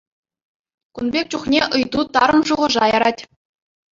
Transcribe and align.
Кун 0.99 1.07
пек 1.13 1.25
чухне 1.31 1.61
ыйту 1.77 1.99
тарӑн 2.13 2.41
шухӑша 2.47 2.85
ярать. 2.97 3.21